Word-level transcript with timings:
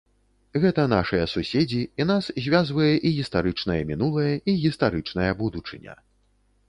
Гэта 0.61 0.85
нашыя 0.93 1.25
суседзі, 1.33 1.81
і 1.99 2.07
нас 2.11 2.29
звязвае 2.45 2.89
і 2.93 3.09
гістарычнае 3.17 3.79
мінулае, 3.93 4.33
і 4.35 4.51
гістарычная 4.67 5.31
будучыня. 5.43 5.93